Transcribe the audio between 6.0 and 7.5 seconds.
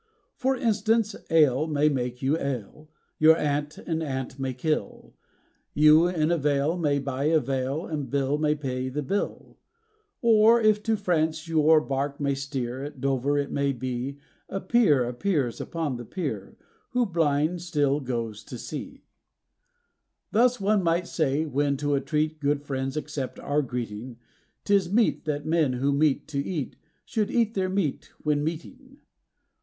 in a vale may buy a